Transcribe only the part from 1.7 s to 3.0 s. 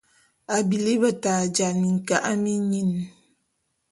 minka’a minyin.